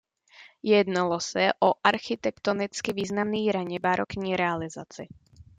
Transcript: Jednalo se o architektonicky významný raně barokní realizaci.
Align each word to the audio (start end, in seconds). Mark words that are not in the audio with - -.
Jednalo 0.63 1.19
se 1.19 1.49
o 1.63 1.73
architektonicky 1.83 2.93
významný 2.93 3.51
raně 3.51 3.79
barokní 3.79 4.35
realizaci. 4.35 5.07